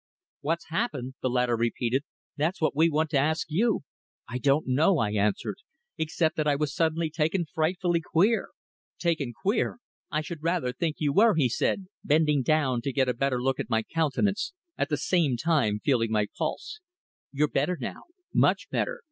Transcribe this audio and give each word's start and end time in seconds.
"What's 0.39 0.69
happened?" 0.69 1.13
the 1.21 1.29
latter 1.29 1.55
repeated. 1.55 2.05
"That's 2.35 2.59
what 2.59 2.75
we 2.75 2.89
want 2.89 3.11
to 3.11 3.19
ask 3.19 3.45
you?" 3.51 3.81
"I 4.27 4.39
don't 4.39 4.65
know," 4.65 4.97
I 4.97 5.11
answered, 5.11 5.57
"except 5.95 6.37
that 6.37 6.47
I 6.47 6.55
was 6.55 6.73
suddenly 6.73 7.11
taken 7.11 7.45
frightfully 7.45 8.01
queer." 8.01 8.47
"Taken 8.97 9.31
queer! 9.31 9.77
I 10.09 10.21
should 10.21 10.41
rather 10.41 10.73
think 10.73 10.95
you 10.97 11.13
were," 11.13 11.35
he 11.35 11.47
said, 11.49 11.85
bending 12.03 12.41
down 12.41 12.81
to 12.81 12.91
get 12.91 13.09
a 13.09 13.13
better 13.13 13.39
look 13.39 13.59
at 13.59 13.69
my 13.69 13.83
countenance, 13.83 14.53
at 14.75 14.89
the 14.89 14.97
same 14.97 15.37
time 15.37 15.79
feeling 15.83 16.09
my 16.09 16.25
pulse. 16.35 16.79
"You're 17.31 17.47
better 17.47 17.77
now, 17.79 18.05
much 18.33 18.71
better. 18.71 18.99